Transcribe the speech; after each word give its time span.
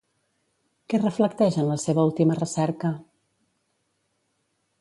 Què 0.93 0.99
reflecteix 1.01 1.59
en 1.63 1.69
la 1.73 1.77
seva 1.83 2.07
última 2.13 2.39
recerca? 2.41 2.93